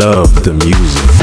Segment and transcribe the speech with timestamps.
[0.00, 1.19] love the music.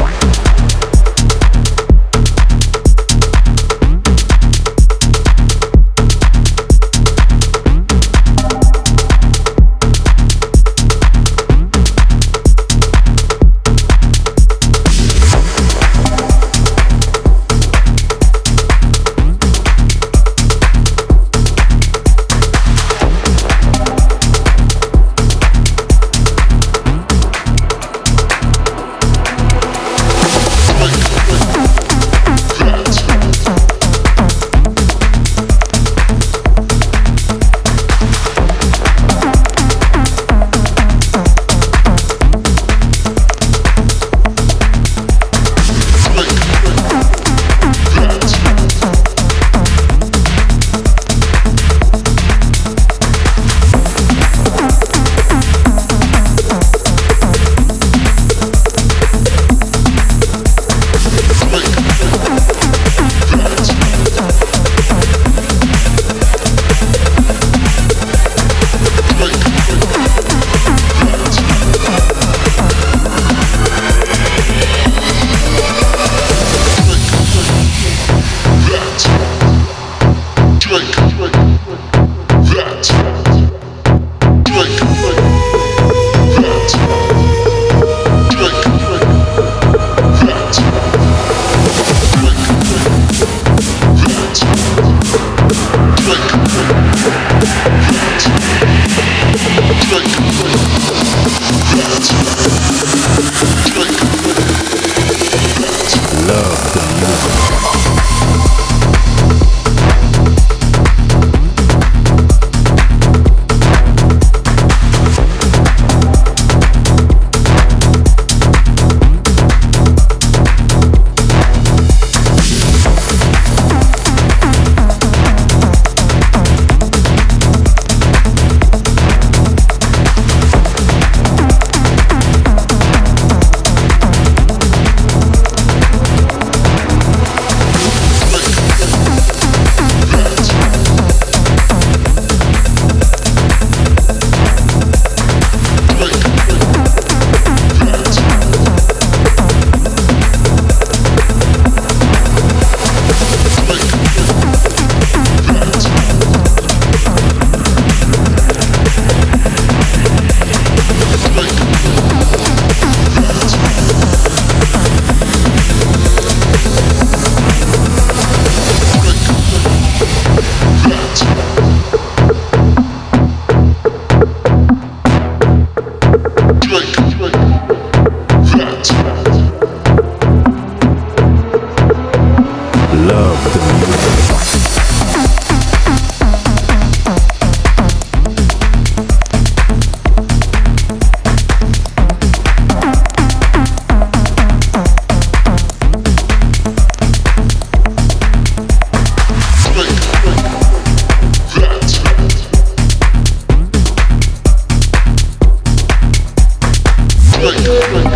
[207.56, 208.07] Good.